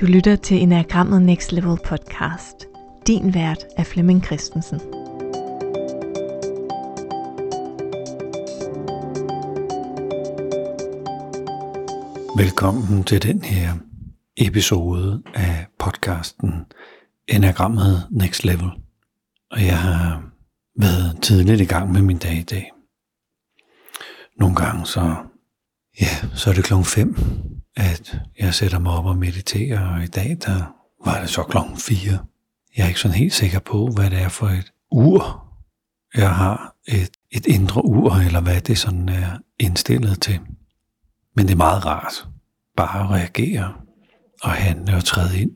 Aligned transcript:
Du 0.00 0.06
lytter 0.06 0.36
til 0.36 0.62
Enagrammet 0.62 1.22
Next 1.22 1.52
Level 1.52 1.78
podcast. 1.84 2.66
Din 3.06 3.34
vært 3.34 3.64
er 3.76 3.84
Flemming 3.84 4.24
Christensen. 4.24 4.80
Velkommen 12.36 13.04
til 13.04 13.22
den 13.22 13.42
her 13.42 13.74
episode 14.36 15.22
af 15.34 15.66
podcasten 15.78 16.52
Enagrammet 17.28 18.08
Next 18.10 18.44
Level. 18.44 18.70
Og 19.50 19.60
jeg 19.60 19.78
har 19.78 20.32
været 20.78 21.22
tidligt 21.22 21.60
i 21.60 21.64
gang 21.64 21.92
med 21.92 22.02
min 22.02 22.18
dag 22.18 22.34
i 22.34 22.42
dag. 22.42 22.70
Nogle 24.36 24.56
gange 24.56 24.86
så, 24.86 25.16
ja, 26.00 26.28
så 26.34 26.50
er 26.50 26.54
det 26.54 26.64
klokken 26.64 26.84
5 26.84 27.16
at 27.80 28.18
jeg 28.38 28.54
sætter 28.54 28.78
mig 28.78 28.92
op 28.92 29.06
og 29.06 29.16
mediterer, 29.16 29.94
og 29.94 30.02
i 30.02 30.06
dag 30.06 30.36
der 30.46 30.74
var 31.04 31.20
det 31.20 31.30
så 31.30 31.42
klokken 31.42 31.76
4. 31.76 32.18
Jeg 32.76 32.84
er 32.84 32.88
ikke 32.88 33.00
sådan 33.00 33.16
helt 33.16 33.34
sikker 33.34 33.58
på, 33.58 33.86
hvad 33.94 34.10
det 34.10 34.18
er 34.18 34.28
for 34.28 34.46
et 34.46 34.72
ur, 34.90 35.46
jeg 36.14 36.34
har. 36.34 36.76
Et, 36.88 37.10
et 37.30 37.46
indre 37.46 37.84
ur, 37.84 38.14
eller 38.14 38.40
hvad 38.40 38.60
det 38.60 38.78
sådan 38.78 39.08
er 39.08 39.38
indstillet 39.58 40.22
til. 40.22 40.40
Men 41.36 41.46
det 41.46 41.52
er 41.52 41.56
meget 41.56 41.86
rart 41.86 42.26
bare 42.76 43.04
at 43.04 43.10
reagere 43.10 43.74
og 44.42 44.50
handle 44.50 44.96
og 44.96 45.04
træde 45.04 45.40
ind 45.40 45.50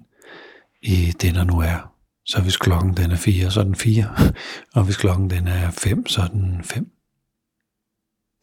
i 0.82 1.12
det, 1.20 1.34
der 1.34 1.44
nu 1.44 1.60
er. 1.60 1.92
Så 2.26 2.42
hvis 2.42 2.56
klokken 2.56 2.96
den 2.96 3.10
er 3.10 3.16
4, 3.16 3.50
så 3.50 3.60
er 3.60 3.64
den 3.64 3.74
4. 3.74 4.16
Og 4.76 4.84
hvis 4.84 4.96
klokken 4.96 5.30
den 5.30 5.48
er 5.48 5.70
5, 5.70 6.06
så 6.06 6.20
er 6.22 6.26
den 6.26 6.64
5. 6.64 6.90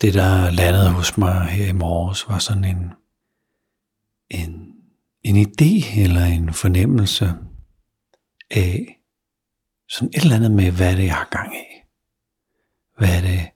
Det, 0.01 0.13
der 0.13 0.51
landede 0.51 0.89
hos 0.89 1.17
mig 1.17 1.41
her 1.41 1.67
i 1.67 1.71
morges, 1.71 2.29
var 2.29 2.39
sådan 2.39 2.65
en 2.65 2.93
en, 4.31 4.73
en 5.23 5.47
idé 5.47 5.99
eller 5.99 6.25
en 6.25 6.53
fornemmelse 6.53 7.33
af 8.51 8.99
sådan 9.89 10.09
et 10.09 10.23
eller 10.23 10.35
andet 10.35 10.51
med, 10.51 10.71
hvad 10.71 10.95
det 10.95 10.99
er, 10.99 11.05
jeg 11.05 11.15
har 11.15 11.27
gang 11.31 11.55
i. 11.55 11.65
Hvad 12.97 13.17
er 13.17 13.21
det, 13.21 13.49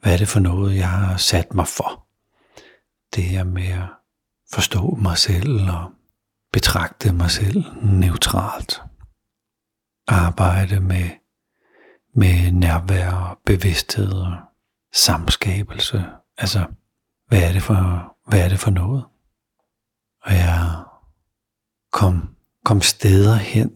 hvad 0.00 0.12
er 0.12 0.16
det 0.16 0.28
for 0.28 0.40
noget, 0.40 0.76
jeg 0.76 0.88
har 0.88 1.16
sat 1.16 1.54
mig 1.54 1.68
for? 1.68 2.06
Det 3.14 3.24
her 3.24 3.44
med 3.44 3.68
at 3.68 3.88
forstå 4.52 4.94
mig 4.94 5.18
selv 5.18 5.70
og 5.70 5.92
betragte 6.52 7.12
mig 7.12 7.30
selv 7.30 7.64
neutralt. 7.82 8.80
Arbejde 10.06 10.80
med, 10.80 11.10
med 12.14 12.52
nærvær 12.52 13.10
og 13.10 13.38
bevidsthed 13.46 14.12
og 14.12 14.36
samskabelse. 14.92 16.04
Altså, 16.38 16.66
hvad 17.28 17.42
er 17.48 17.52
det 17.52 17.62
for, 17.62 18.12
hvad 18.26 18.44
er 18.44 18.48
det 18.48 18.60
for 18.60 18.70
noget? 18.70 19.04
Og 20.22 20.32
jeg 20.32 20.84
kom, 21.92 22.36
kom 22.64 22.80
steder 22.80 23.36
hen, 23.36 23.70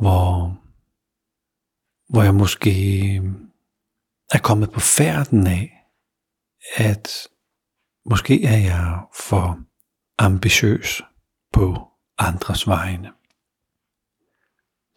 hvor, 0.00 0.58
hvor 2.08 2.22
jeg 2.22 2.34
måske 2.34 2.70
øh, 3.16 3.32
er 4.30 4.38
kommet 4.38 4.72
på 4.72 4.80
færden 4.80 5.46
af, 5.46 5.72
at 6.76 7.28
måske 8.06 8.44
er 8.44 8.58
jeg 8.58 9.02
for 9.14 9.58
ambitiøs 10.18 11.02
på 11.52 11.88
andres 12.18 12.66
vegne. 12.66 13.12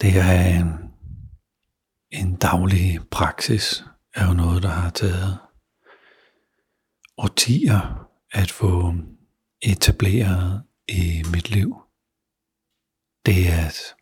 Det 0.01 0.17
er 0.17 0.59
en, 0.59 0.93
en 2.11 2.35
daglig 2.35 2.99
praksis, 3.11 3.83
er 4.15 4.27
jo 4.27 4.33
noget, 4.33 4.63
der 4.63 4.69
har 4.69 4.89
taget 4.89 5.39
årtier 7.17 8.09
at 8.31 8.51
få 8.51 8.93
etableret 9.63 10.63
i 10.87 11.23
mit 11.31 11.49
liv, 11.49 11.75
det 13.25 13.49
er 13.49 13.65
at, 13.67 13.95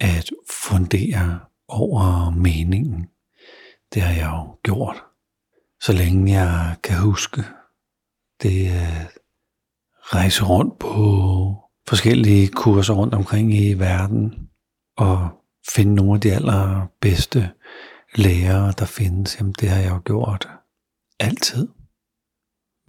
at 0.00 0.30
fundere 0.50 1.40
over 1.68 2.30
meningen. 2.30 3.08
Det 3.94 4.02
har 4.02 4.14
jeg 4.14 4.30
jo 4.32 4.56
gjort, 4.62 5.04
så 5.80 5.92
længe 5.92 6.32
jeg 6.32 6.76
kan 6.82 6.98
huske. 6.98 7.44
Det 8.42 8.68
er 8.68 9.00
at 9.00 9.18
rejse 10.02 10.44
rundt 10.44 10.78
på 10.78 10.94
forskellige 11.88 12.48
kurser 12.48 12.94
rundt 12.94 13.14
omkring 13.14 13.54
i 13.54 13.74
verden 13.74 14.50
og 14.96 15.28
finde 15.74 15.94
nogle 15.94 16.14
af 16.14 16.20
de 16.20 16.32
allerbedste 16.32 17.50
lærere, 18.14 18.72
der 18.78 18.84
findes. 18.84 19.36
Jamen, 19.38 19.54
det 19.60 19.68
har 19.68 19.80
jeg 19.80 19.90
jo 19.90 20.00
gjort 20.04 20.48
altid. 21.20 21.68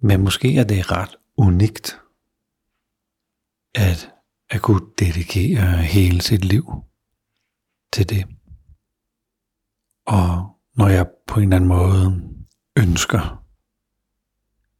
Men 0.02 0.20
måske 0.20 0.56
er 0.56 0.64
det 0.64 0.90
ret 0.90 1.16
unikt 1.42 2.00
at, 3.74 4.14
at 4.50 4.62
kunne 4.62 4.86
dedikere 4.98 5.76
hele 5.76 6.20
sit 6.20 6.44
liv 6.44 6.64
til 7.92 8.08
det. 8.08 8.26
Og 10.06 10.56
når 10.74 10.88
jeg 10.88 11.06
på 11.26 11.40
en 11.40 11.42
eller 11.42 11.56
anden 11.56 11.68
måde 11.68 12.34
ønsker, 12.76 13.44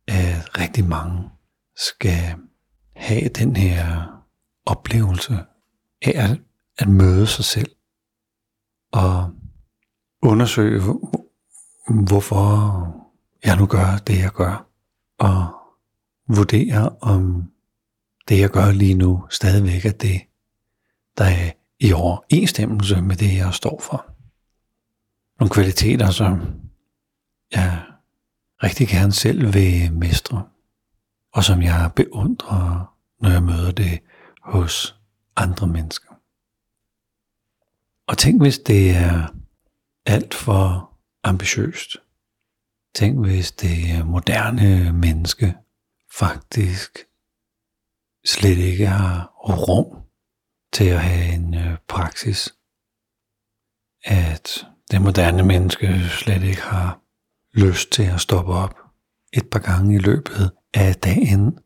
at 0.06 0.58
rigtig 0.58 0.84
mange 0.84 1.30
skal 1.76 2.36
have 2.96 3.28
den 3.28 3.56
her 3.56 4.06
oplevelse 4.66 5.44
af 6.02 6.12
at, 6.30 6.40
at 6.78 6.88
møde 6.88 7.26
sig 7.26 7.44
selv 7.44 7.76
og 8.92 9.34
undersøge, 10.22 10.82
hvorfor 12.06 12.42
jeg 13.44 13.56
nu 13.56 13.66
gør 13.66 13.96
det, 14.06 14.18
jeg 14.18 14.32
gør, 14.32 14.68
og 15.18 15.61
vurdere, 16.28 16.96
om 17.00 17.52
det, 18.28 18.38
jeg 18.38 18.50
gør 18.50 18.72
lige 18.72 18.94
nu, 18.94 19.26
stadigvæk 19.30 19.84
er 19.84 19.92
det, 19.92 20.20
der 21.18 21.24
er 21.24 21.50
i 21.80 21.92
overensstemmelse 21.92 23.00
med 23.00 23.16
det, 23.16 23.36
jeg 23.36 23.54
står 23.54 23.80
for. 23.80 24.06
Nogle 25.40 25.50
kvaliteter, 25.50 26.10
som 26.10 26.60
jeg 27.52 27.82
rigtig 28.62 28.88
gerne 28.88 29.12
selv 29.12 29.54
vil 29.54 29.92
mestre, 29.92 30.48
og 31.32 31.44
som 31.44 31.62
jeg 31.62 31.90
beundrer, 31.96 32.94
når 33.20 33.30
jeg 33.30 33.42
møder 33.42 33.72
det 33.72 34.00
hos 34.42 35.00
andre 35.36 35.66
mennesker. 35.66 36.08
Og 38.06 38.18
tænk, 38.18 38.42
hvis 38.42 38.58
det 38.58 38.90
er 38.90 39.26
alt 40.06 40.34
for 40.34 40.92
ambitiøst. 41.22 41.96
Tænk, 42.94 43.26
hvis 43.26 43.52
det 43.52 44.06
moderne 44.06 44.92
menneske 44.92 45.54
faktisk 46.18 46.98
slet 48.24 48.58
ikke 48.58 48.86
har 48.86 49.34
rum 49.48 50.02
til 50.72 50.84
at 50.84 51.00
have 51.00 51.34
en 51.34 51.54
øh, 51.54 51.78
praksis. 51.88 52.54
At 54.04 54.66
det 54.90 55.02
moderne 55.02 55.42
menneske 55.42 56.08
slet 56.08 56.42
ikke 56.42 56.62
har 56.62 57.00
lyst 57.54 57.92
til 57.92 58.02
at 58.02 58.20
stoppe 58.20 58.52
op 58.52 58.74
et 59.32 59.50
par 59.50 59.58
gange 59.58 59.94
i 59.94 59.98
løbet 59.98 60.50
af 60.74 60.94
dagen 60.94 61.58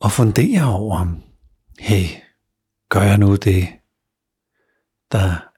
og 0.00 0.12
fundere 0.12 0.64
over, 0.64 1.20
hey, 1.78 2.06
gør 2.88 3.02
jeg 3.02 3.18
nu 3.18 3.36
det, 3.36 3.68
der 5.12 5.48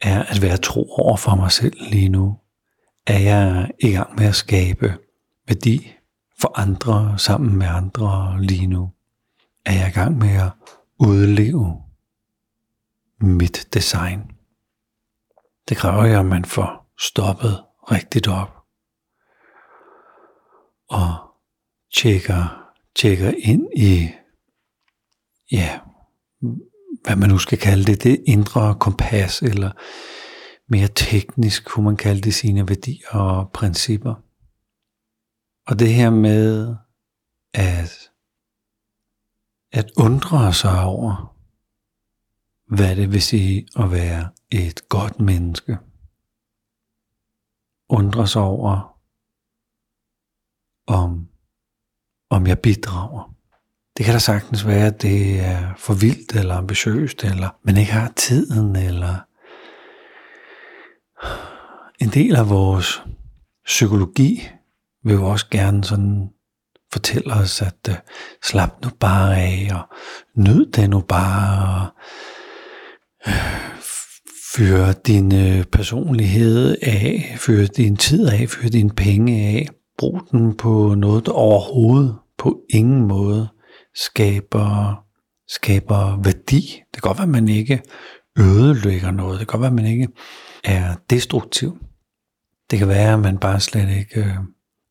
er 0.00 0.22
at 0.22 0.42
være 0.42 0.56
tro 0.56 0.92
over 0.92 1.16
for 1.16 1.34
mig 1.34 1.52
selv 1.52 1.76
lige 1.90 2.08
nu? 2.08 2.38
Er 3.06 3.18
jeg 3.18 3.70
i 3.80 3.90
gang 3.90 4.14
med 4.18 4.26
at 4.26 4.34
skabe 4.34 4.98
værdi 5.48 5.96
for 6.42 6.58
andre 6.58 7.18
sammen 7.18 7.56
med 7.56 7.66
andre 7.66 8.42
lige 8.42 8.66
nu? 8.66 8.92
Er 9.66 9.72
jeg 9.72 9.88
i 9.88 9.92
gang 9.92 10.18
med 10.18 10.28
at 10.28 10.50
udleve 10.98 11.82
mit 13.20 13.68
design? 13.74 14.20
Det 15.68 15.76
kræver 15.76 16.06
jo, 16.06 16.18
at 16.18 16.26
man 16.26 16.44
får 16.44 16.92
stoppet 16.98 17.64
rigtigt 17.92 18.28
op 18.28 18.50
og 20.90 21.14
tjekker, 21.94 22.70
tjekker 22.96 23.32
ind 23.38 23.68
i, 23.76 24.08
ja, 25.52 25.80
hvad 27.04 27.16
man 27.16 27.28
nu 27.28 27.38
skal 27.38 27.58
kalde 27.58 27.84
det, 27.84 28.02
det 28.02 28.22
indre 28.26 28.76
kompas, 28.80 29.42
eller 29.42 29.70
mere 30.68 30.88
teknisk 30.88 31.64
kunne 31.64 31.84
man 31.84 31.96
kalde 31.96 32.20
det 32.20 32.34
sine 32.34 32.68
værdier 32.68 33.08
og 33.10 33.50
principper. 33.52 34.14
Og 35.66 35.78
det 35.78 35.94
her 35.94 36.10
med 36.10 36.76
at, 37.54 38.10
at 39.72 39.90
undre 39.96 40.52
sig 40.52 40.84
over, 40.84 41.36
hvad 42.66 42.96
det 42.96 43.12
vil 43.12 43.22
sige 43.22 43.66
at 43.76 43.90
være 43.90 44.30
et 44.50 44.88
godt 44.88 45.20
menneske. 45.20 45.78
Undre 47.88 48.28
sig 48.28 48.42
over, 48.42 48.98
om, 50.86 51.28
om 52.30 52.46
jeg 52.46 52.58
bidrager. 52.58 53.34
Det 53.96 54.04
kan 54.04 54.14
da 54.14 54.18
sagtens 54.18 54.66
være, 54.66 54.86
at 54.86 55.02
det 55.02 55.40
er 55.40 55.74
for 55.76 55.94
vildt 55.94 56.32
eller 56.36 56.54
ambitiøst, 56.56 57.24
eller 57.24 57.50
man 57.62 57.76
ikke 57.76 57.92
har 57.92 58.12
tiden, 58.16 58.76
eller 58.76 59.18
en 62.04 62.08
del 62.08 62.36
af 62.36 62.48
vores 62.50 63.02
psykologi 63.64 64.48
vil 65.04 65.14
jo 65.14 65.24
også 65.24 65.46
gerne 65.50 65.84
sådan 65.84 66.28
fortæller 66.92 67.40
os, 67.40 67.62
at 67.62 67.88
uh, 67.88 67.94
slap 68.44 68.70
nu 68.84 68.90
bare 69.00 69.36
af, 69.36 69.68
og 69.74 69.96
nyd 70.36 70.66
det 70.66 70.90
nu 70.90 71.00
bare, 71.00 71.80
og 71.80 71.86
uh, 73.26 73.32
fyr 74.56 74.92
din 74.92 75.32
uh, 75.32 75.64
personlighed 75.72 76.76
af, 76.82 77.34
fyr 77.38 77.66
din 77.66 77.96
tid 77.96 78.28
af, 78.28 78.48
fyr 78.48 78.68
dine 78.68 78.90
penge 78.90 79.46
af, 79.46 79.68
brug 79.98 80.20
den 80.30 80.56
på 80.56 80.94
noget, 80.94 81.26
der 81.26 81.32
overhovedet 81.32 82.16
på 82.38 82.60
ingen 82.70 83.08
måde 83.08 83.48
skaber, 83.94 85.04
skaber 85.48 86.22
værdi. 86.24 86.60
Det 86.60 87.02
kan 87.02 87.08
godt 87.08 87.18
være, 87.18 87.26
at 87.26 87.28
man 87.28 87.48
ikke 87.48 87.82
ødelægger 88.38 89.10
noget. 89.10 89.40
Det 89.40 89.48
kan 89.48 89.52
godt 89.52 89.60
være, 89.60 89.70
at 89.70 89.74
man 89.74 89.86
ikke 89.86 90.08
er 90.64 90.94
destruktiv. 91.10 91.78
Det 92.70 92.78
kan 92.78 92.88
være, 92.88 93.12
at 93.12 93.20
man 93.20 93.38
bare 93.38 93.60
slet 93.60 93.90
ikke 93.90 94.38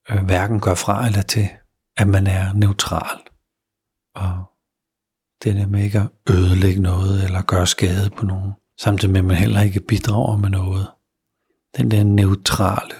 øh, 0.09 0.25
hverken 0.25 0.59
gør 0.59 0.75
fra 0.75 1.06
eller 1.07 1.21
til, 1.21 1.50
at 1.98 2.07
man 2.07 2.27
er 2.27 2.53
neutral. 2.53 3.19
Og 4.15 4.44
det 5.44 5.56
der 5.56 5.68
med 5.68 5.83
ikke 5.83 6.00
at 6.00 6.36
ødelægge 6.36 6.81
noget 6.81 7.24
eller 7.24 7.42
gøre 7.42 7.68
skade 7.68 8.09
på 8.09 8.25
nogen, 8.25 8.53
samtidig 8.80 9.12
med 9.12 9.19
at 9.19 9.25
man 9.25 9.38
heller 9.38 9.62
ikke 9.62 9.80
bidrager 9.80 10.38
med 10.38 10.50
noget. 10.50 10.88
Den 11.77 11.92
der 11.92 12.03
neutrale. 12.03 12.95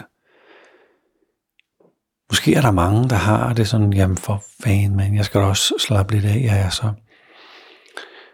Måske 2.32 2.56
er 2.56 2.62
der 2.62 2.72
mange, 2.72 3.10
der 3.10 3.16
har 3.16 3.54
det 3.54 3.68
sådan, 3.68 3.94
jamen 3.94 4.18
for 4.18 4.44
fanden, 4.64 4.98
men 4.98 5.16
jeg 5.16 5.26
skal 5.26 5.42
da 5.42 5.46
også 5.46 5.74
slappe 5.80 6.14
lidt 6.14 6.26
af, 6.26 6.42
jeg 6.44 6.60
er 6.60 6.70
så 6.70 6.94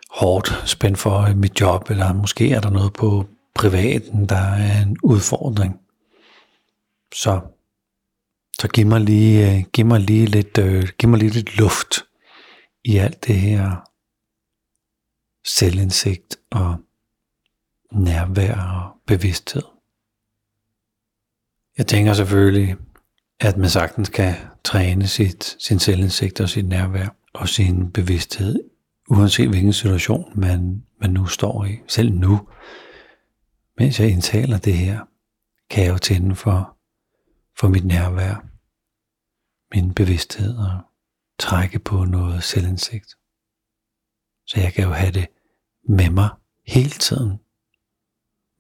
hårdt 0.10 0.64
spændt 0.66 0.98
for 0.98 1.22
øh, 1.22 1.38
mit 1.38 1.62
job, 1.62 1.90
eller 1.90 2.14
måske 2.14 2.52
er 2.52 2.62
der 2.62 2.70
noget 2.70 2.94
på 2.94 3.26
privaten, 3.56 4.26
der 4.26 4.36
er 4.36 4.82
en 4.82 4.98
udfordring. 5.04 5.80
Så, 7.16 7.42
så 8.62 8.68
giv 8.68 8.88
mig 8.88 9.02
lige, 9.02 9.58
øh, 9.58 9.64
giv 9.74 9.86
mig 9.86 10.00
lige 10.00 10.26
lidt, 10.26 10.58
øh, 10.58 10.90
giv 10.98 11.10
mig 11.10 11.20
lige 11.20 11.32
lidt 11.32 11.58
luft 11.58 12.06
i 12.84 12.98
alt 12.98 13.28
det 13.28 13.36
her 13.36 13.90
selvindsigt 15.46 16.38
og 16.52 16.76
nærvær 17.92 18.56
og 18.56 18.92
bevidsthed. 19.08 19.64
Jeg 21.78 21.88
tænker 21.88 22.14
selvfølgelig, 22.14 22.76
at 23.40 23.58
man 23.58 23.70
sagtens 23.70 24.10
kan 24.10 24.34
træne 24.64 25.08
sit, 25.08 25.56
sin 25.60 25.80
selvindsigt 25.80 26.42
og 26.42 26.50
sit 26.50 26.68
nærvær 26.68 27.08
og 27.34 27.50
sin 27.50 27.92
bevidsthed, 27.92 28.64
uanset 29.10 29.50
hvilken 29.50 29.74
situation 29.74 30.32
man, 30.36 30.84
man 31.02 31.10
nu 31.10 31.26
står 31.26 31.66
i. 31.66 31.78
Selv 31.88 32.12
nu, 32.12 32.48
mens 33.80 34.00
jeg 34.00 34.10
indtaler 34.10 34.58
det 34.58 34.74
her, 34.74 35.00
kan 35.70 35.84
jeg 35.84 35.92
jo 35.92 35.98
tænde 35.98 36.36
for, 36.36 36.77
for 37.60 37.68
mit 37.68 37.86
nærvær, 37.86 38.36
min 39.76 39.94
bevidsthed 39.94 40.58
og 40.58 40.82
trække 41.40 41.80
på 41.80 42.06
noget 42.06 42.44
selvindsigt. 42.44 43.16
Så 44.48 44.60
jeg 44.60 44.74
kan 44.74 44.84
jo 44.84 44.92
have 44.92 45.12
det 45.12 45.28
med 45.90 46.10
mig 46.10 46.30
hele 46.68 46.90
tiden. 46.90 47.40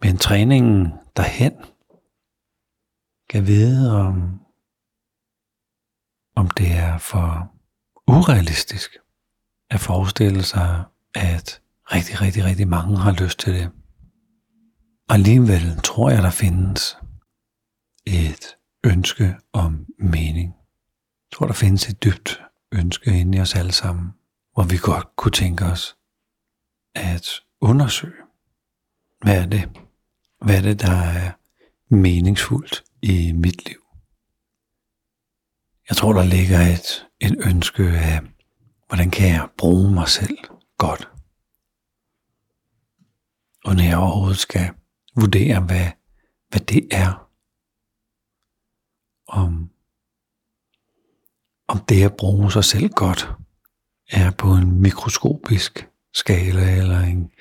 Men 0.01 0.17
træningen 0.17 0.93
derhen 1.17 1.53
kan 3.29 3.47
vide, 3.47 3.91
om, 3.91 4.39
om 6.35 6.49
det 6.49 6.71
er 6.71 6.97
for 6.97 7.53
urealistisk 8.07 8.97
at 9.69 9.79
forestille 9.79 10.43
sig, 10.43 10.83
at 11.15 11.61
rigtig, 11.91 12.21
rigtig, 12.21 12.43
rigtig 12.43 12.67
mange 12.67 12.97
har 12.97 13.11
lyst 13.11 13.39
til 13.39 13.53
det. 13.53 13.71
Og 15.09 15.15
alligevel 15.15 15.81
tror 15.83 16.09
jeg, 16.09 16.23
der 16.23 16.29
findes 16.29 16.97
et 18.05 18.57
ønske 18.83 19.35
om 19.53 19.85
mening. 19.99 20.53
Jeg 21.31 21.37
tror, 21.37 21.45
der 21.45 21.53
findes 21.53 21.89
et 21.89 22.03
dybt 22.03 22.41
ønske 22.71 23.19
inde 23.19 23.37
i 23.37 23.41
os 23.41 23.55
alle 23.55 23.71
sammen, 23.71 24.13
hvor 24.53 24.63
vi 24.63 24.77
godt 24.77 25.15
kunne 25.15 25.31
tænke 25.31 25.65
os 25.65 25.97
at 26.95 27.27
undersøge, 27.61 28.23
hvad 29.21 29.41
er 29.41 29.45
det, 29.45 29.69
hvad 30.41 30.57
er 30.57 30.61
det, 30.61 30.81
der 30.81 30.91
er 30.91 31.31
meningsfuldt 31.89 32.83
i 33.01 33.31
mit 33.31 33.67
liv. 33.67 33.83
Jeg 35.89 35.97
tror, 35.97 36.13
der 36.13 36.23
ligger 36.23 36.59
et, 36.59 37.07
et 37.19 37.35
ønske 37.45 37.83
af, 37.83 38.21
hvordan 38.87 39.11
kan 39.11 39.29
jeg 39.29 39.49
bruge 39.57 39.91
mig 39.93 40.07
selv 40.07 40.37
godt. 40.77 41.09
Og 43.65 43.75
når 43.75 43.83
jeg 43.83 43.97
overhovedet 43.97 44.37
skal 44.37 44.69
vurdere, 45.15 45.59
hvad, 45.59 45.91
hvad 46.49 46.59
det 46.59 46.87
er, 46.91 47.26
om, 49.27 49.69
om 51.67 51.79
det 51.89 52.03
at 52.03 52.17
bruge 52.17 52.51
sig 52.51 52.63
selv 52.63 52.89
godt 52.89 53.29
er 54.09 54.31
på 54.31 54.53
en 54.53 54.81
mikroskopisk 54.81 55.87
skala 56.13 56.77
eller 56.77 56.99
en, 56.99 57.31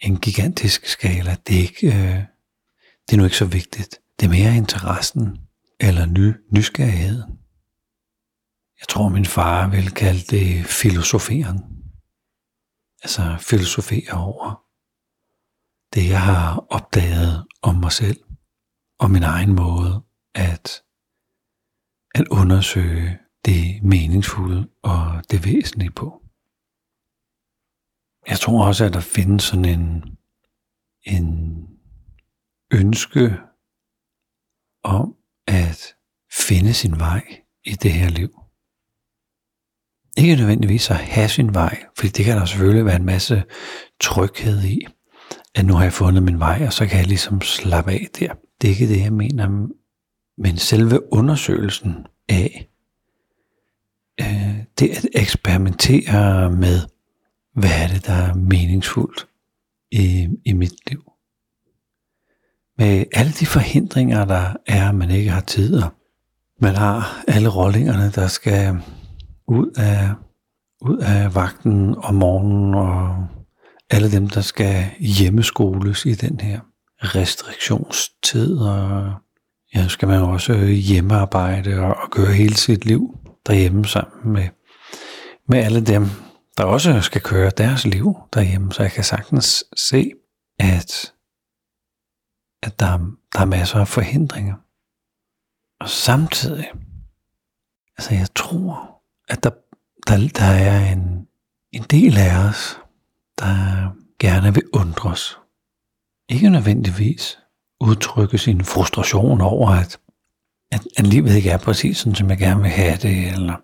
en 0.00 0.16
gigantisk 0.16 0.86
skala. 0.86 1.36
Det 1.46 1.56
er, 1.56 1.60
ikke, 1.60 1.86
øh, 1.86 2.24
det 3.06 3.12
er 3.12 3.16
nu 3.16 3.24
ikke 3.24 3.36
så 3.36 3.44
vigtigt. 3.44 4.00
Det 4.20 4.26
er 4.26 4.30
mere 4.30 4.56
interessen 4.56 5.38
eller 5.80 6.06
ny, 6.06 6.34
nysgerrigheden. 6.52 7.38
Jeg 8.80 8.88
tror, 8.88 9.08
min 9.08 9.26
far 9.26 9.68
vil 9.68 9.90
kalde 9.90 10.36
det 10.36 10.66
filosoferen. 10.66 11.58
Altså 13.02 13.36
filosofere 13.40 14.12
over 14.12 14.64
det, 15.94 16.08
jeg 16.08 16.22
har 16.22 16.66
opdaget 16.70 17.46
om 17.62 17.74
mig 17.74 17.92
selv 17.92 18.20
og 18.98 19.10
min 19.10 19.22
egen 19.22 19.52
måde 19.54 20.02
at, 20.34 20.82
at 22.14 22.28
undersøge 22.28 23.18
det 23.44 23.82
meningsfulde 23.82 24.68
og 24.82 25.22
det 25.30 25.44
væsentlige 25.44 25.90
på. 25.90 26.22
Jeg 28.28 28.38
tror 28.38 28.66
også, 28.66 28.84
at 28.84 28.92
der 28.92 29.00
findes 29.00 29.42
sådan 29.42 29.64
en, 29.64 30.04
en 31.02 31.68
ønske 32.72 33.36
om 34.84 35.16
at 35.46 35.94
finde 36.32 36.74
sin 36.74 36.98
vej 36.98 37.42
i 37.64 37.70
det 37.70 37.92
her 37.92 38.10
liv. 38.10 38.30
Ikke 40.16 40.36
nødvendigvis 40.36 40.90
at 40.90 40.96
have 40.96 41.28
sin 41.28 41.54
vej, 41.54 41.84
for 41.96 42.06
det 42.06 42.24
kan 42.24 42.36
der 42.36 42.44
selvfølgelig 42.44 42.84
være 42.84 42.96
en 42.96 43.04
masse 43.04 43.44
tryghed 44.00 44.62
i, 44.64 44.86
at 45.54 45.64
nu 45.66 45.74
har 45.74 45.82
jeg 45.82 45.92
fundet 45.92 46.22
min 46.22 46.38
vej, 46.38 46.66
og 46.66 46.72
så 46.72 46.86
kan 46.86 46.98
jeg 46.98 47.06
ligesom 47.06 47.40
slappe 47.40 47.90
af 47.90 48.06
der. 48.18 48.34
Det 48.60 48.68
er 48.68 48.72
ikke 48.72 48.88
det, 48.88 49.00
jeg 49.00 49.12
mener, 49.12 49.68
men 50.40 50.56
selve 50.56 51.12
undersøgelsen 51.12 52.06
af 52.28 52.68
øh, 54.20 54.56
det 54.78 54.90
at 54.90 55.06
eksperimentere 55.14 56.50
med, 56.50 56.80
hvad 57.54 57.70
er 57.82 57.88
det, 57.88 58.06
der 58.06 58.12
er 58.12 58.34
meningsfuldt 58.34 59.26
i, 59.90 60.28
i 60.44 60.52
mit 60.52 60.90
liv. 60.90 61.12
Med 62.78 63.04
alle 63.12 63.32
de 63.32 63.46
forhindringer, 63.46 64.24
der 64.24 64.56
er, 64.66 64.92
man 64.92 65.10
ikke 65.10 65.30
har 65.30 65.40
tid, 65.40 65.82
og 65.82 65.90
man 66.60 66.74
har 66.74 67.24
alle 67.28 67.48
rollingerne, 67.48 68.10
der 68.10 68.26
skal 68.26 68.76
ud 69.46 69.70
af, 69.76 70.08
ud 70.80 70.98
af 70.98 71.34
vagten 71.34 71.94
om 71.96 72.14
morgenen, 72.14 72.74
og 72.74 73.26
alle 73.90 74.12
dem, 74.12 74.28
der 74.28 74.40
skal 74.40 74.84
hjemmeskoles 75.00 76.06
i 76.06 76.14
den 76.14 76.40
her 76.40 76.60
restriktionstid, 76.98 78.58
og 78.58 79.14
ja, 79.74 79.88
skal 79.88 80.08
man 80.08 80.22
også 80.22 80.52
øh, 80.52 80.68
hjemmearbejde 80.68 81.80
og, 81.80 81.94
og 81.94 82.10
køre 82.10 82.32
hele 82.32 82.54
sit 82.54 82.84
liv 82.84 83.18
derhjemme 83.46 83.86
sammen 83.86 84.32
med, 84.32 84.48
med 85.48 85.58
alle 85.58 85.86
dem, 85.86 86.06
der 86.58 86.64
også 86.64 87.00
skal 87.00 87.20
køre 87.20 87.50
deres 87.50 87.86
liv 87.86 88.16
derhjemme. 88.34 88.72
Så 88.72 88.82
jeg 88.82 88.92
kan 88.92 89.04
sagtens 89.04 89.64
se, 89.76 90.12
at, 90.58 91.12
at 92.62 92.80
der, 92.80 92.98
der 93.32 93.40
er 93.40 93.44
masser 93.44 93.78
af 93.80 93.88
forhindringer. 93.88 94.54
Og 95.80 95.88
samtidig, 95.88 96.70
altså 97.98 98.14
jeg 98.14 98.34
tror, 98.34 99.02
at 99.28 99.44
der, 99.44 99.50
der, 100.06 100.28
der 100.28 100.44
er 100.44 100.92
en, 100.92 101.26
en 101.72 101.82
del 101.82 102.18
af 102.18 102.48
os, 102.48 102.78
der 103.38 103.46
gerne 104.18 104.54
vil 104.54 104.62
undres. 104.72 105.38
Ikke 106.28 106.50
nødvendigvis 106.50 107.39
udtrykke 107.80 108.38
sin 108.38 108.64
frustration 108.64 109.40
over, 109.40 109.68
at, 109.70 109.98
at, 110.72 110.80
at 110.96 111.06
livet 111.06 111.34
ikke 111.34 111.50
er 111.50 111.58
præcis 111.58 111.98
sådan, 111.98 112.14
som 112.14 112.30
jeg 112.30 112.38
gerne 112.38 112.62
vil 112.62 112.70
have 112.70 112.96
det, 112.96 113.32
eller 113.32 113.56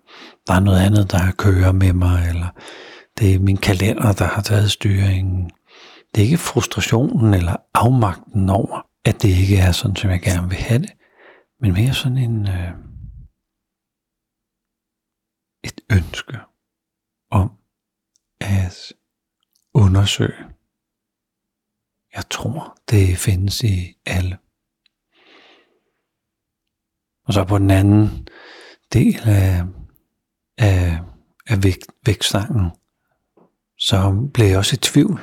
der 0.47 0.53
er 0.53 0.59
noget 0.59 0.79
andet, 0.79 1.11
der 1.11 1.31
kører 1.31 1.71
med 1.71 1.93
mig, 1.93 2.29
eller 2.29 2.47
det 3.17 3.35
er 3.35 3.39
min 3.39 3.57
kalender, 3.57 4.11
der 4.11 4.25
har 4.25 4.41
taget 4.41 4.71
styringen. 4.71 5.51
Det 6.15 6.21
er 6.21 6.25
ikke 6.25 6.37
frustrationen 6.37 7.33
eller 7.33 7.55
afmagten 7.73 8.49
over, 8.49 8.87
at 9.05 9.21
det 9.21 9.29
ikke 9.29 9.57
er 9.57 9.71
sådan, 9.71 9.95
som 9.95 10.09
jeg 10.09 10.21
gerne 10.21 10.49
vil 10.49 10.57
have 10.57 10.79
det, 10.79 10.91
men 11.61 11.73
mere 11.73 11.93
sådan 11.93 12.17
en, 12.17 12.47
øh, 12.47 12.71
et 15.63 15.81
ønske 15.91 16.37
om 17.31 17.51
at 18.41 18.93
undersøge. 19.73 20.56
Jeg 22.17 22.29
tror, 22.29 22.77
det 22.89 23.17
findes 23.17 23.63
i 23.63 23.97
alle. 24.05 24.37
Og 27.25 27.33
så 27.33 27.45
på 27.47 27.57
den 27.57 27.71
anden 27.71 28.27
del 28.93 29.19
af, 29.25 29.63
af, 30.57 30.99
af 31.47 31.63
væk, 31.63 31.77
vækstangen, 32.05 32.71
så 33.77 34.29
blev 34.33 34.47
jeg 34.47 34.57
også 34.57 34.75
i 34.75 34.77
tvivl, 34.77 35.21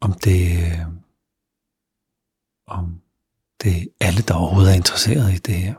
om 0.00 0.12
det, 0.12 0.58
øh, 0.58 0.86
om 2.66 3.00
det 3.62 3.82
er 3.82 4.06
alle, 4.06 4.22
der 4.22 4.34
overhovedet 4.34 4.72
er 4.72 4.76
interesseret 4.76 5.32
i 5.32 5.38
det 5.38 5.54
her. 5.54 5.74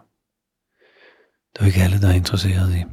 Det 1.53 1.59
er 1.59 1.63
jo 1.63 1.65
ikke 1.65 1.81
alle, 1.81 2.01
der 2.01 2.09
er 2.09 2.13
interesseret 2.13 2.75
i 2.75 2.83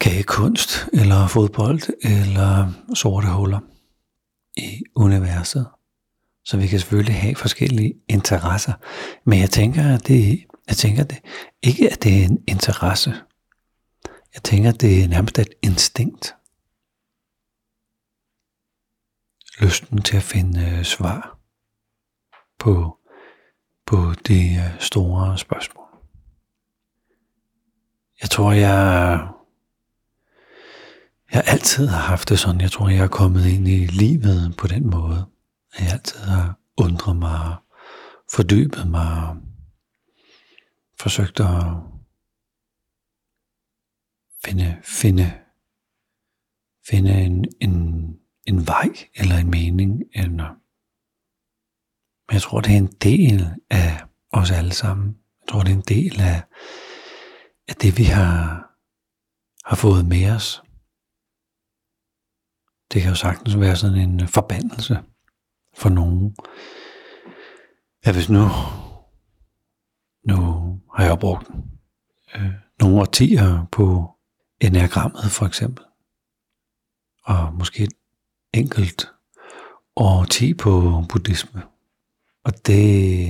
kagekunst, 0.00 0.88
eller 0.92 1.26
fodbold, 1.26 1.80
eller 2.02 2.72
sorte 2.94 3.28
huller 3.28 3.73
i 4.56 4.82
universet. 4.96 5.66
Så 6.44 6.56
vi 6.56 6.66
kan 6.66 6.78
selvfølgelig 6.78 7.14
have 7.14 7.36
forskellige 7.36 7.94
interesser. 8.08 8.72
Men 9.24 9.40
jeg 9.40 9.50
tænker, 9.50 9.94
at 9.94 10.06
det, 10.06 10.44
jeg 10.68 10.76
tænker 10.76 11.04
det, 11.04 11.18
ikke 11.62 11.90
at 11.90 12.02
det 12.02 12.20
er 12.20 12.24
en 12.24 12.38
interesse. 12.48 13.14
Jeg 14.34 14.42
tænker, 14.42 14.68
at 14.68 14.80
det 14.80 15.04
er 15.04 15.08
nærmest 15.08 15.38
et 15.38 15.54
instinkt. 15.62 16.34
Lysten 19.60 20.02
til 20.02 20.16
at 20.16 20.22
finde 20.22 20.60
øh, 20.60 20.84
svar 20.84 21.38
på, 22.58 22.98
på 23.86 24.14
de 24.28 24.54
øh, 24.54 24.80
store 24.80 25.38
spørgsmål. 25.38 25.84
Jeg 28.22 28.30
tror, 28.30 28.52
jeg, 28.52 29.28
jeg 31.34 31.42
altid 31.46 31.86
har 31.86 32.00
haft 32.00 32.28
det 32.28 32.38
sådan. 32.38 32.60
Jeg 32.60 32.72
tror, 32.72 32.88
jeg 32.88 33.04
er 33.04 33.08
kommet 33.08 33.46
ind 33.46 33.68
i 33.68 33.86
livet 33.86 34.56
på 34.58 34.66
den 34.66 34.90
måde. 34.90 35.26
At 35.72 35.84
jeg 35.84 35.92
altid 35.92 36.18
har 36.18 36.60
undret 36.76 37.16
mig, 37.16 37.56
fordybet 38.34 38.90
mig, 38.90 39.36
forsøgt 41.00 41.40
at 41.40 41.62
finde, 44.44 44.76
finde, 44.84 45.32
finde 46.88 47.22
en, 47.22 47.44
en, 47.60 48.04
en 48.46 48.66
vej 48.66 48.88
eller 49.14 49.36
en 49.36 49.50
mening. 49.50 50.02
Eller, 50.14 50.48
men 52.26 52.32
jeg 52.32 52.42
tror, 52.42 52.60
det 52.60 52.72
er 52.72 52.78
en 52.78 52.92
del 53.02 53.54
af 53.70 54.04
os 54.32 54.50
alle 54.50 54.72
sammen. 54.72 55.18
Jeg 55.40 55.48
tror, 55.48 55.62
det 55.62 55.70
er 55.70 55.76
en 55.76 55.80
del 55.88 56.20
af, 56.20 56.42
af 57.68 57.74
det, 57.74 57.98
vi 57.98 58.04
har, 58.04 58.70
har 59.64 59.76
fået 59.76 60.06
med 60.06 60.30
os. 60.30 60.63
Det 62.94 63.02
kan 63.02 63.10
jo 63.10 63.16
sagtens 63.16 63.60
være 63.60 63.76
sådan 63.76 63.96
en 63.96 64.22
øh, 64.22 64.28
forbandelse 64.28 64.98
for 65.76 65.88
nogen. 65.88 66.36
At 68.02 68.14
hvis 68.14 68.28
nu, 68.28 68.48
nu 70.28 70.36
har 70.96 71.04
jeg 71.04 71.18
brugt 71.18 71.50
øh, 72.34 72.50
nogle 72.80 73.00
årtier 73.00 73.66
på 73.72 74.10
enagrammet 74.60 75.24
for 75.24 75.46
eksempel, 75.46 75.84
og 77.24 77.54
måske 77.54 77.82
et 77.82 77.92
enkelt 78.52 79.08
årti 79.96 80.54
på 80.54 81.02
buddhisme. 81.08 81.62
Og 82.44 82.66
det, 82.66 83.28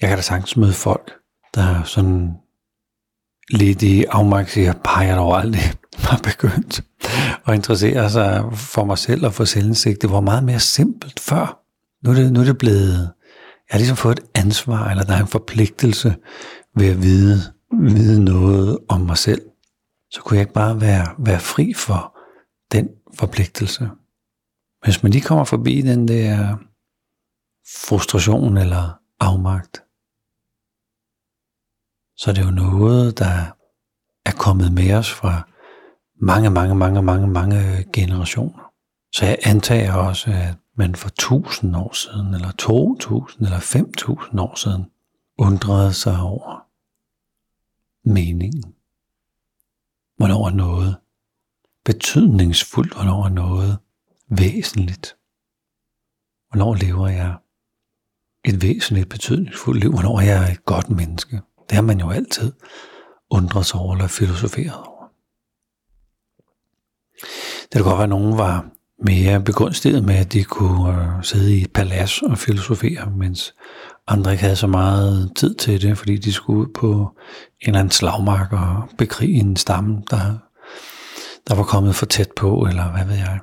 jeg 0.00 0.08
kan 0.08 0.16
da 0.16 0.22
sagtens 0.22 0.56
møde 0.56 0.72
folk, 0.72 1.12
der 1.54 1.82
sådan 1.82 2.34
lidt 3.50 3.82
i 3.82 4.04
afmagt 4.04 4.50
siger, 4.50 4.72
peger 4.84 5.16
over 5.16 5.36
alt 5.36 5.54
det, 5.54 5.78
var 6.10 6.20
begyndt 6.24 6.84
at 7.46 7.54
interessere 7.54 8.10
sig 8.10 8.44
for 8.52 8.84
mig 8.84 8.98
selv 8.98 9.26
og 9.26 9.34
for 9.34 9.44
selvindsigt. 9.44 10.02
Det 10.02 10.10
var 10.10 10.20
meget 10.20 10.44
mere 10.44 10.60
simpelt 10.60 11.20
før. 11.20 11.62
Nu 12.04 12.10
er 12.10 12.14
det, 12.14 12.32
nu 12.32 12.40
er 12.40 12.44
det 12.44 12.58
blevet, 12.58 13.00
jeg 13.68 13.70
har 13.70 13.78
ligesom 13.78 13.96
fået 13.96 14.18
et 14.18 14.24
ansvar, 14.34 14.90
eller 14.90 15.04
der 15.04 15.14
er 15.14 15.20
en 15.20 15.26
forpligtelse 15.26 16.16
ved 16.76 16.86
at 16.90 17.02
vide, 17.02 17.38
vide 17.80 18.24
noget 18.24 18.78
om 18.88 19.00
mig 19.00 19.18
selv. 19.18 19.42
Så 20.10 20.20
kunne 20.20 20.36
jeg 20.36 20.42
ikke 20.42 20.52
bare 20.52 20.80
være, 20.80 21.14
være 21.18 21.40
fri 21.40 21.74
for 21.74 22.18
den 22.72 22.88
forpligtelse. 23.14 23.90
Hvis 24.84 25.02
man 25.02 25.12
lige 25.12 25.22
kommer 25.22 25.44
forbi 25.44 25.80
den 25.80 26.08
der 26.08 26.56
frustration 27.88 28.56
eller 28.56 29.00
afmagt, 29.20 29.82
så 32.16 32.30
er 32.30 32.34
det 32.34 32.44
jo 32.44 32.50
noget, 32.50 33.18
der 33.18 33.52
er 34.26 34.32
kommet 34.32 34.72
med 34.72 34.94
os 34.94 35.12
fra 35.12 35.48
mange, 36.20 36.50
mange, 36.50 36.74
mange, 36.74 37.02
mange, 37.02 37.26
mange 37.26 37.84
generationer. 37.92 38.72
Så 39.12 39.26
jeg 39.26 39.38
antager 39.42 39.92
også, 39.92 40.30
at 40.30 40.54
man 40.74 40.94
for 40.94 41.08
1000 41.08 41.76
år 41.76 41.92
siden, 41.92 42.34
eller 42.34 42.50
2000, 42.50 43.44
eller 43.44 43.60
5000 43.60 44.40
år 44.40 44.56
siden, 44.56 44.84
undrede 45.38 45.92
sig 45.92 46.20
over 46.20 46.66
meningen. 48.04 48.74
Hvornår 50.16 50.46
er 50.46 50.50
noget 50.50 50.96
betydningsfuldt, 51.84 52.94
hvornår 52.94 53.24
er 53.24 53.28
noget 53.28 53.78
væsentligt. 54.28 55.16
Hvornår 56.50 56.74
lever 56.74 57.08
jeg 57.08 57.36
et 58.44 58.62
væsentligt 58.62 59.08
betydningsfuldt 59.08 59.80
liv, 59.80 59.90
hvornår 59.90 60.20
er 60.20 60.24
jeg 60.24 60.52
et 60.52 60.64
godt 60.64 60.90
menneske. 60.90 61.40
Det 61.68 61.72
har 61.72 61.82
man 61.82 62.00
jo 62.00 62.10
altid 62.10 62.52
undret 63.30 63.66
sig 63.66 63.80
over 63.80 63.94
eller 63.94 64.06
filosoferet 64.06 64.74
over. 64.74 64.97
Det 67.72 67.72
kunne 67.72 67.84
godt 67.84 67.98
være, 67.98 68.02
at 68.02 68.08
nogen 68.08 68.38
var 68.38 68.66
mere 69.04 69.40
begunstiget 69.40 70.04
med, 70.04 70.14
at 70.14 70.32
de 70.32 70.44
kunne 70.44 71.02
øh, 71.02 71.24
sidde 71.24 71.56
i 71.56 71.62
et 71.62 71.72
palads 71.72 72.22
og 72.22 72.38
filosofere, 72.38 73.10
mens 73.10 73.54
andre 74.06 74.32
ikke 74.32 74.42
havde 74.42 74.56
så 74.56 74.66
meget 74.66 75.32
tid 75.36 75.54
til 75.54 75.82
det, 75.82 75.98
fordi 75.98 76.16
de 76.16 76.32
skulle 76.32 76.60
ud 76.60 76.72
på 76.74 77.16
en 77.60 77.68
eller 77.68 77.78
anden 77.78 77.90
slagmark 77.90 78.52
og 78.52 78.88
bekrige 78.98 79.40
en 79.40 79.56
stamme, 79.56 80.02
der, 80.10 80.38
der 81.48 81.54
var 81.54 81.62
kommet 81.62 81.94
for 81.94 82.06
tæt 82.06 82.28
på, 82.36 82.66
eller 82.68 82.90
hvad 82.90 83.04
ved 83.04 83.16
jeg. 83.16 83.40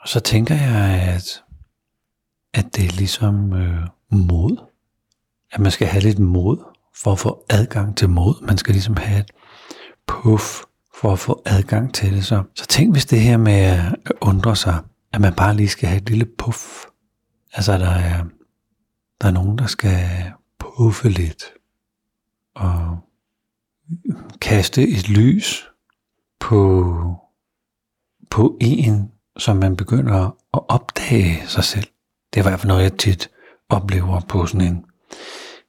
Og 0.00 0.08
så 0.08 0.20
tænker 0.20 0.54
jeg, 0.54 1.02
at, 1.14 1.42
at 2.54 2.76
det 2.76 2.84
er 2.84 2.96
ligesom 2.96 3.52
øh, 3.52 3.86
mod. 4.10 4.56
At 5.52 5.60
man 5.60 5.70
skal 5.70 5.86
have 5.86 6.02
lidt 6.02 6.18
mod 6.18 6.58
for 6.96 7.12
at 7.12 7.18
få 7.18 7.44
adgang 7.50 7.96
til 7.96 8.08
mod. 8.08 8.46
Man 8.46 8.58
skal 8.58 8.72
ligesom 8.72 8.96
have 8.96 9.20
et 9.20 9.30
puff 10.06 10.62
for 10.94 11.12
at 11.12 11.18
få 11.18 11.42
adgang 11.46 11.94
til 11.94 12.12
det. 12.12 12.24
Så, 12.24 12.42
så 12.54 12.66
tænk 12.66 12.94
hvis 12.94 13.06
det 13.06 13.20
her 13.20 13.36
med 13.36 13.52
at 13.52 14.12
undre 14.20 14.56
sig, 14.56 14.78
at 15.12 15.20
man 15.20 15.34
bare 15.34 15.56
lige 15.56 15.68
skal 15.68 15.88
have 15.88 16.02
et 16.02 16.10
lille 16.10 16.26
puff. 16.38 16.84
Altså 17.52 17.72
der 17.78 17.90
er, 17.90 18.24
der 19.20 19.28
er 19.28 19.32
nogen, 19.32 19.58
der 19.58 19.66
skal 19.66 19.98
puffe 20.58 21.08
lidt 21.08 21.44
og 22.54 22.98
kaste 24.40 24.88
et 24.88 25.08
lys 25.08 25.68
på, 26.40 26.94
på 28.30 28.56
en, 28.60 29.10
som 29.36 29.56
man 29.56 29.76
begynder 29.76 30.36
at 30.54 30.60
opdage 30.68 31.42
sig 31.46 31.64
selv. 31.64 31.86
Det 32.32 32.40
er 32.40 32.44
i 32.44 32.48
hvert 32.48 32.60
fald 32.60 32.68
noget, 32.68 32.82
jeg 32.82 32.98
tit 32.98 33.30
oplever 33.68 34.20
på 34.20 34.46
sådan 34.46 34.66
en 34.66 34.84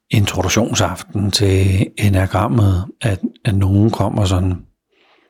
introduktionsaften 0.09 1.31
til 1.31 1.87
enagrammet, 1.97 2.85
at, 3.01 3.21
at 3.45 3.55
nogen 3.55 3.91
kommer 3.91 4.25
sådan 4.25 4.65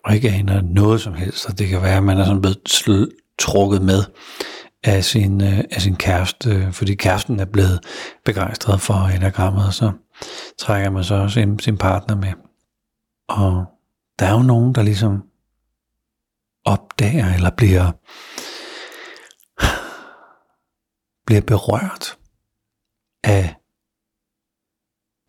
og 0.05 0.15
ikke 0.15 0.29
aner 0.29 0.61
noget 0.61 1.01
som 1.01 1.13
helst, 1.13 1.45
og 1.45 1.59
det 1.59 1.67
kan 1.67 1.81
være, 1.81 1.97
at 1.97 2.03
man 2.03 2.17
er 2.17 2.25
sådan 2.25 2.41
blevet 2.41 2.59
sl- 2.69 3.35
trukket 3.39 3.81
med 3.81 4.03
af 4.83 5.03
sin, 5.03 5.41
øh, 5.41 5.59
af 5.71 5.81
sin 5.81 5.95
kæreste, 5.95 6.49
øh, 6.49 6.71
fordi 6.71 6.95
kæresten 6.95 7.39
er 7.39 7.45
blevet 7.45 7.79
begejstret 8.25 8.81
for 8.81 8.93
enagrammet, 8.93 9.65
og 9.65 9.73
så 9.73 9.91
trækker 10.57 10.89
man 10.89 11.03
så 11.03 11.15
også 11.15 11.33
sin, 11.33 11.59
sin 11.59 11.77
partner 11.77 12.15
med. 12.15 12.33
Og 13.27 13.65
der 14.19 14.25
er 14.25 14.31
jo 14.31 14.43
nogen, 14.43 14.75
der 14.75 14.83
ligesom 14.83 15.23
opdager 16.65 17.33
eller 17.33 17.49
bliver, 17.49 17.91
bliver 21.25 21.41
berørt 21.41 22.17
af, 23.23 23.55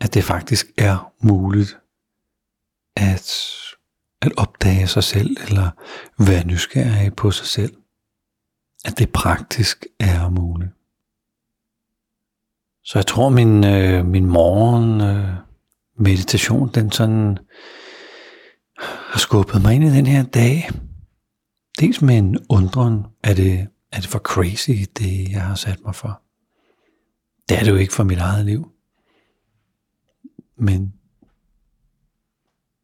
at 0.00 0.14
det 0.14 0.24
faktisk 0.24 0.66
er 0.78 1.12
muligt 1.20 1.78
at 2.96 3.52
at 4.26 4.32
opdage 4.36 4.86
sig 4.86 5.04
selv, 5.04 5.36
eller 5.46 5.70
være 6.18 6.46
nysgerrig 6.46 7.16
på 7.16 7.30
sig 7.30 7.46
selv. 7.46 7.76
At 8.84 8.98
det 8.98 9.12
praktisk 9.12 9.86
er 10.00 10.30
muligt. 10.30 10.70
Så 12.84 12.98
jeg 12.98 13.06
tror, 13.06 13.28
min, 13.28 13.64
øh, 13.64 14.06
min 14.06 14.26
morgen 14.26 15.00
øh, 15.00 15.34
meditation, 15.98 16.70
den 16.74 16.92
sådan 16.92 17.38
har 18.78 19.18
skubbet 19.18 19.62
mig 19.62 19.74
ind 19.74 19.84
i 19.84 19.90
den 19.90 20.06
her 20.06 20.22
dag. 20.22 20.70
Dels 21.80 22.02
med 22.02 22.18
en 22.18 22.38
undren, 22.48 23.04
er 23.22 23.34
det, 23.34 23.68
er 23.92 24.00
det 24.00 24.06
for 24.06 24.18
crazy, 24.18 24.70
det 24.98 25.30
jeg 25.30 25.42
har 25.42 25.54
sat 25.54 25.78
mig 25.84 25.94
for. 25.94 26.22
Det 27.48 27.58
er 27.58 27.64
det 27.64 27.70
jo 27.70 27.76
ikke 27.76 27.92
for 27.92 28.04
mit 28.04 28.18
eget 28.18 28.44
liv. 28.44 28.70
Men 30.58 30.94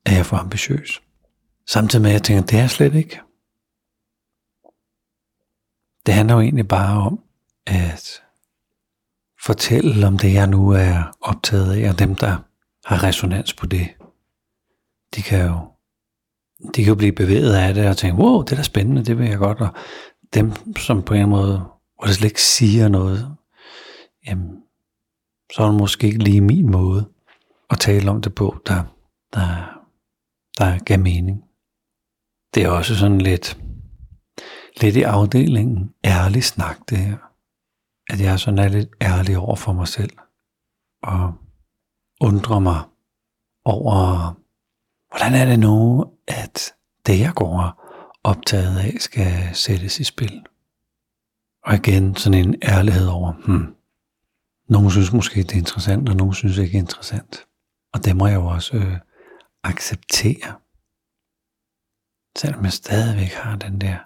er 0.07 0.15
jeg 0.15 0.27
for 0.27 0.37
ambitiøs? 0.37 1.03
Samtidig 1.73 2.03
med, 2.03 2.11
at 2.11 2.15
jeg 2.15 2.23
tænker, 2.23 2.43
det 2.43 2.59
er 2.59 2.67
slet 2.67 2.95
ikke. 2.95 3.21
Det 6.07 6.15
handler 6.15 6.35
jo 6.35 6.41
egentlig 6.41 6.69
bare 6.69 7.07
om 7.07 7.21
at 7.67 8.23
fortælle 9.45 10.07
om 10.07 10.19
det, 10.19 10.35
jeg 10.35 10.47
nu 10.47 10.71
er 10.71 11.17
optaget 11.21 11.77
af, 11.77 11.89
og 11.89 11.99
dem, 11.99 12.15
der 12.15 12.37
har 12.85 13.03
resonans 13.03 13.55
på 13.55 13.67
det, 13.67 13.89
de 15.15 15.17
de 15.17 15.23
kan 15.23 15.47
jo 15.47 15.59
de 16.75 16.85
kan 16.85 16.89
jo 16.89 16.95
blive 16.95 17.13
bevæget 17.13 17.55
af 17.55 17.75
det 17.75 17.89
og 17.89 17.97
tænke, 17.97 18.23
wow, 18.23 18.43
det 18.43 18.53
er 18.53 18.57
da 18.57 18.63
spændende, 18.63 19.05
det 19.05 19.19
vil 19.19 19.29
jeg 19.29 19.39
godt. 19.39 19.61
Og 19.61 19.69
dem, 20.35 20.77
som 20.77 21.03
på 21.03 21.15
en 21.15 21.29
måde, 21.29 21.59
hvor 21.59 22.07
det 22.07 22.15
slet 22.15 22.29
ikke 22.29 22.43
siger 22.43 22.89
noget, 22.89 23.37
jamen, 24.27 24.63
så 25.53 25.63
er 25.63 25.67
det 25.67 25.81
måske 25.81 26.07
ikke 26.07 26.25
lige 26.25 26.41
min 26.41 26.71
måde 26.71 27.09
at 27.71 27.81
tale 27.81 28.11
om 28.11 28.23
det 28.23 28.35
på, 28.35 28.57
der, 28.67 28.85
der, 29.33 29.81
der 30.59 30.79
gav 30.79 30.99
mening. 30.99 31.45
Det 32.55 32.63
er 32.63 32.69
også 32.69 32.97
sådan 32.97 33.21
lidt, 33.21 33.59
lidt 34.81 34.97
i 34.97 35.03
afdelingen 35.03 35.95
ærlig 36.05 36.45
snak 36.45 36.79
det 36.89 36.99
her. 36.99 37.17
At 38.11 38.21
jeg 38.21 38.41
sådan 38.41 38.59
er 38.59 38.69
lidt 38.69 38.89
ærlig 39.03 39.39
over 39.39 39.57
for 39.57 39.73
mig 39.73 39.89
selv. 39.89 40.11
Og 41.03 41.35
undrer 42.21 42.59
mig 42.59 42.81
over, 43.65 44.33
hvordan 45.11 45.35
er 45.35 45.45
det 45.45 45.59
nu, 45.59 46.07
at 46.29 46.73
det 47.07 47.21
jeg 47.21 47.33
går 47.35 47.83
optaget 48.25 48.79
af 48.79 48.97
skal 49.01 49.55
sættes 49.55 50.01
i 50.01 50.05
spil. 50.05 50.43
Og 51.65 51.75
igen 51.75 52.17
sådan 52.17 52.47
en 52.49 52.55
ærlighed 52.63 53.07
over, 53.07 53.33
hmm, 53.33 53.75
nogle 54.69 54.91
synes 54.91 55.13
måske, 55.13 55.43
det 55.43 55.53
er 55.53 55.57
interessant, 55.57 56.09
og 56.09 56.17
nogle 56.17 56.35
synes 56.35 56.59
ikke 56.59 56.79
er 56.79 56.83
interessant. 56.83 57.47
Og 57.93 58.05
det 58.05 58.17
må 58.17 58.27
jeg 58.27 58.35
jo 58.35 58.47
også 58.47 58.77
øh, 58.77 58.97
acceptere. 59.65 60.55
Selvom 62.37 62.65
jeg 62.65 62.73
stadigvæk 62.73 63.33
har 63.33 63.57
den 63.57 63.81
der 63.81 63.99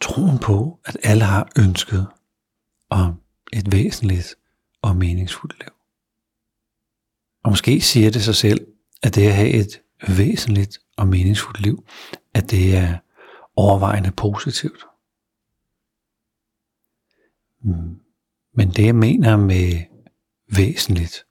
troen 0.00 0.38
på, 0.38 0.80
at 0.84 0.96
alle 1.02 1.24
har 1.24 1.48
ønsket 1.58 2.06
om 2.90 3.22
et 3.52 3.72
væsentligt 3.72 4.34
og 4.82 4.96
meningsfuldt 4.96 5.58
liv. 5.58 5.72
Og 7.44 7.50
måske 7.50 7.80
siger 7.80 8.10
det 8.10 8.22
sig 8.22 8.34
selv, 8.34 8.66
at 9.02 9.14
det 9.14 9.26
at 9.26 9.34
have 9.34 9.50
et 9.50 9.82
væsentligt 10.08 10.78
og 10.96 11.08
meningsfuldt 11.08 11.60
liv, 11.60 11.86
at 12.34 12.50
det 12.50 12.76
er 12.76 12.98
overvejende 13.56 14.12
positivt. 14.12 14.86
Mm. 17.62 18.00
Men 18.54 18.70
det 18.70 18.86
jeg 18.86 18.94
mener 18.94 19.36
med 19.36 19.84
væsentligt 20.56 21.26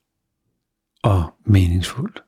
og 1.02 1.34
meningsfuldt, 1.44 2.22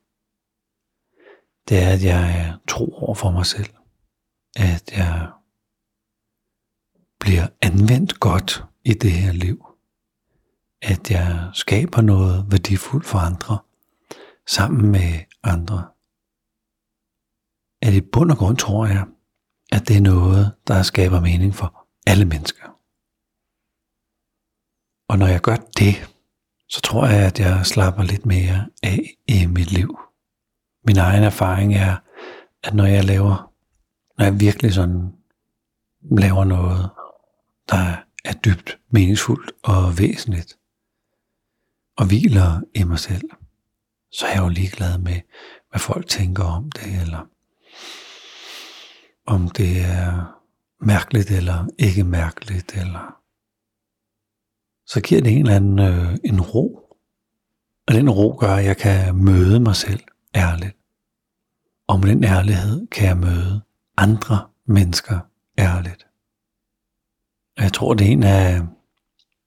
det 1.68 1.82
er, 1.82 1.88
at 1.88 2.04
jeg 2.04 2.40
er 2.40 2.58
tro 2.68 2.94
over 2.94 3.14
for 3.14 3.30
mig 3.30 3.46
selv. 3.46 3.74
At 4.56 4.92
jeg 4.92 5.30
bliver 7.20 7.48
anvendt 7.62 8.20
godt 8.20 8.64
i 8.84 8.94
det 8.94 9.12
her 9.12 9.32
liv. 9.32 9.66
At 10.82 11.10
jeg 11.10 11.50
skaber 11.54 12.00
noget 12.00 12.46
værdifuldt 12.50 13.06
for 13.06 13.18
andre, 13.18 13.58
sammen 14.46 14.90
med 14.90 15.20
andre. 15.42 15.88
At 17.82 17.94
i 17.94 18.00
bund 18.00 18.30
og 18.30 18.36
grund 18.36 18.56
tror 18.56 18.86
jeg, 18.86 19.06
at 19.72 19.88
det 19.88 19.96
er 19.96 20.00
noget, 20.00 20.54
der 20.66 20.82
skaber 20.82 21.20
mening 21.20 21.54
for 21.54 21.88
alle 22.06 22.24
mennesker. 22.24 22.78
Og 25.08 25.18
når 25.18 25.26
jeg 25.26 25.40
gør 25.40 25.56
det, 25.56 26.12
så 26.72 26.80
tror 26.80 27.06
jeg, 27.06 27.26
at 27.26 27.40
jeg 27.40 27.66
slapper 27.66 28.02
lidt 28.02 28.26
mere 28.26 28.66
af 28.82 29.16
i 29.28 29.46
mit 29.46 29.72
liv. 29.72 29.98
Min 30.86 30.96
egen 30.96 31.22
erfaring 31.22 31.74
er, 31.74 31.96
at 32.62 32.74
når 32.74 32.86
jeg 32.86 33.04
laver, 33.04 33.52
når 34.18 34.24
jeg 34.24 34.40
virkelig 34.40 34.72
sådan 34.74 35.12
laver 36.18 36.44
noget, 36.44 36.90
der 37.70 37.96
er 38.24 38.32
dybt 38.32 38.78
meningsfuldt 38.90 39.52
og 39.64 39.98
væsentligt, 39.98 40.58
og 41.96 42.06
hviler 42.06 42.60
i 42.74 42.84
mig 42.84 42.98
selv, 42.98 43.30
så 44.12 44.26
er 44.26 44.30
jeg 44.30 44.42
jo 44.42 44.48
ligeglad 44.48 44.98
med, 44.98 45.20
hvad 45.70 45.80
folk 45.80 46.08
tænker 46.08 46.44
om 46.44 46.70
det, 46.70 47.00
eller 47.02 47.28
om 49.26 49.48
det 49.48 49.80
er 49.80 50.38
mærkeligt 50.80 51.30
eller 51.30 51.66
ikke 51.78 52.04
mærkeligt, 52.04 52.72
eller 52.74 53.21
så 54.92 55.00
giver 55.00 55.20
det 55.20 55.33
en 55.33 55.38
eller 55.38 55.57
anden 55.57 55.78
øh, 55.78 56.18
en 56.24 56.40
ro. 56.40 56.78
Og 57.88 57.94
den 57.94 58.11
ro 58.11 58.37
gør, 58.40 58.55
at 58.55 58.64
jeg 58.64 58.76
kan 58.76 59.16
møde 59.16 59.61
mig 59.61 59.76
selv 59.76 60.00
ærligt. 60.35 60.76
Og 61.87 62.00
med 62.00 62.09
den 62.09 62.24
ærlighed 62.24 62.87
kan 62.87 63.09
jeg 63.09 63.16
møde 63.16 63.61
andre 63.96 64.48
mennesker 64.66 65.18
ærligt. 65.59 66.07
Og 67.57 67.62
jeg 67.62 67.72
tror, 67.72 67.94
det 67.94 68.07
er 68.07 68.11
en 68.11 68.22
af, 68.22 68.61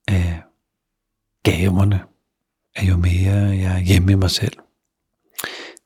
af 0.08 0.42
gaverne, 1.42 2.04
at 2.74 2.88
jo 2.88 2.96
mere 2.96 3.34
jeg 3.34 3.74
er 3.74 3.78
hjemme 3.78 4.12
i 4.12 4.14
mig 4.14 4.30
selv, 4.30 4.58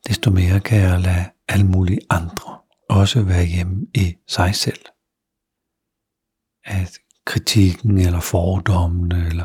desto 0.09 0.31
mere 0.31 0.61
kan 0.61 0.81
jeg 0.81 1.01
lade 1.01 1.25
alle 1.49 1.67
mulige 1.67 2.01
andre 2.11 2.59
også 2.89 3.23
være 3.23 3.45
hjemme 3.45 3.87
i 3.95 4.17
sig 4.29 4.55
selv. 4.55 4.85
At 6.65 6.99
kritikken 7.31 7.99
eller 7.99 8.21
fordommene 8.21 9.27
eller 9.27 9.45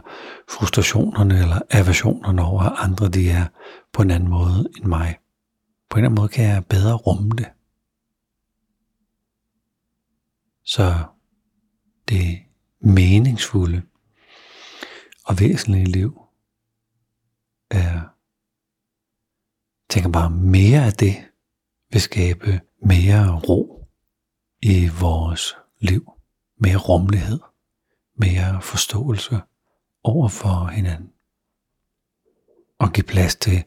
frustrationerne 0.50 1.40
eller 1.40 1.60
aversionerne 1.72 2.42
over 2.42 2.62
andre, 2.62 3.10
de 3.10 3.30
er 3.30 3.48
på 3.94 4.02
en 4.02 4.12
anden 4.12 4.30
måde 4.30 4.70
end 4.78 4.86
mig. 4.86 5.18
På 5.90 5.98
en 5.98 6.00
eller 6.00 6.10
anden 6.10 6.22
måde 6.22 6.30
kan 6.30 6.46
jeg 6.46 6.66
bedre 6.66 6.94
rumme 6.94 7.30
det. 7.30 7.48
Så 10.64 10.94
det 12.10 12.40
meningsfulde 12.80 13.82
og 15.26 15.40
væsentlige 15.40 15.86
liv 15.86 16.20
er, 17.72 18.02
tænker 19.90 20.10
bare 20.10 20.30
mere 20.30 20.86
af 20.86 20.94
det 20.94 21.16
vil 21.92 22.02
skabe 22.02 22.62
mere 22.86 23.40
ro 23.40 23.88
i 24.62 24.90
vores 25.00 25.56
liv, 25.80 26.12
mere 26.58 26.78
rummelighed 26.78 27.40
mere 28.18 28.62
forståelse 28.62 29.40
over 30.04 30.28
for 30.28 30.68
hinanden. 30.68 31.10
Og 32.80 32.94
give 32.94 33.04
plads 33.04 33.36
til, 33.36 33.64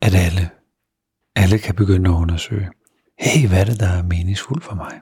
at 0.00 0.14
alle, 0.14 0.50
alle 1.36 1.58
kan 1.58 1.74
begynde 1.74 2.10
at 2.10 2.14
undersøge, 2.14 2.70
hey, 3.18 3.48
hvad 3.48 3.60
er 3.60 3.64
det, 3.64 3.80
der 3.80 3.88
er 3.88 4.02
meningsfuldt 4.02 4.64
for 4.64 4.74
mig? 4.74 5.00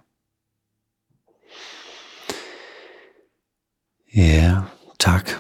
Ja, 4.17 4.57
tak. 5.01 5.31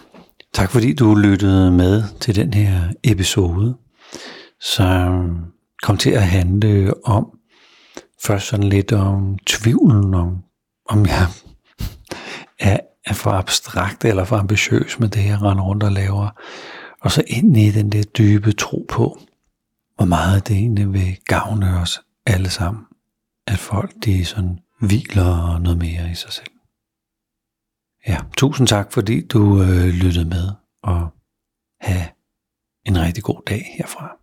Tak 0.52 0.70
fordi 0.70 0.92
du 0.92 1.14
lyttede 1.14 1.70
med 1.70 2.02
til 2.20 2.36
den 2.36 2.54
her 2.54 2.92
episode, 3.04 3.76
som 4.60 5.44
kom 5.82 5.96
til 5.96 6.10
at 6.10 6.22
handle 6.26 7.06
om 7.06 7.38
først 8.22 8.46
sådan 8.46 8.68
lidt 8.68 8.92
om 8.92 9.38
tvivlen 9.46 10.14
om, 10.14 10.44
om 10.88 11.06
jeg 11.06 11.26
er 12.58 12.80
er 13.06 13.14
for 13.14 13.30
abstrakt 13.30 14.04
eller 14.04 14.24
for 14.24 14.36
ambitiøs 14.36 14.98
med 14.98 15.08
det, 15.08 15.24
jeg 15.24 15.42
render 15.42 15.64
rundt 15.64 15.82
og 15.82 15.92
laver. 15.92 16.30
Og 17.00 17.12
så 17.12 17.24
ind 17.26 17.56
i 17.56 17.70
den 17.70 17.92
der 17.92 18.02
dybe 18.02 18.52
tro 18.52 18.86
på, 18.88 19.18
hvor 19.96 20.04
meget 20.04 20.48
det 20.48 20.56
egentlig 20.56 20.92
vil 20.92 21.16
gavne 21.24 21.78
os 21.80 22.00
alle 22.26 22.50
sammen. 22.50 22.84
At 23.46 23.58
folk, 23.58 23.92
de 24.04 24.24
sådan 24.24 24.58
hviler 24.80 25.58
noget 25.58 25.78
mere 25.78 26.10
i 26.10 26.14
sig 26.14 26.32
selv. 26.32 26.50
Ja, 28.06 28.18
tusind 28.36 28.66
tak, 28.66 28.92
fordi 28.92 29.26
du 29.26 29.62
øh, 29.62 29.86
lyttede 29.86 30.24
med, 30.24 30.48
og 30.82 31.08
have 31.80 32.06
en 32.84 33.00
rigtig 33.00 33.24
god 33.24 33.42
dag 33.46 33.74
herfra. 33.78 34.19